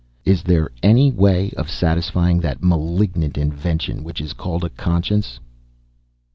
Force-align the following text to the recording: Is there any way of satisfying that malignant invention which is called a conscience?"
Is 0.25 0.41
there 0.41 0.71
any 0.81 1.11
way 1.11 1.51
of 1.57 1.69
satisfying 1.69 2.39
that 2.39 2.63
malignant 2.63 3.37
invention 3.37 4.03
which 4.03 4.19
is 4.19 4.33
called 4.33 4.63
a 4.63 4.69
conscience?" 4.71 5.39